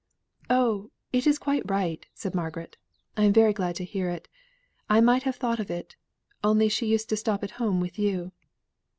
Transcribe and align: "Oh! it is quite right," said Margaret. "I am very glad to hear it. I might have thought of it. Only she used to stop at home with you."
"Oh! 0.49 0.89
it 1.13 1.27
is 1.27 1.37
quite 1.37 1.69
right," 1.69 2.03
said 2.15 2.33
Margaret. 2.33 2.75
"I 3.15 3.23
am 3.25 3.33
very 3.33 3.53
glad 3.53 3.75
to 3.75 3.83
hear 3.85 4.09
it. 4.09 4.27
I 4.89 4.99
might 4.99 5.21
have 5.21 5.35
thought 5.35 5.59
of 5.59 5.69
it. 5.69 5.95
Only 6.43 6.69
she 6.69 6.87
used 6.87 7.07
to 7.09 7.15
stop 7.15 7.43
at 7.43 7.51
home 7.61 7.79
with 7.79 7.99
you." 7.99 8.31